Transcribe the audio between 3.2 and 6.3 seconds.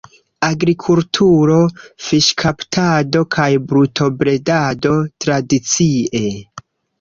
kaj brutobredado tradicie.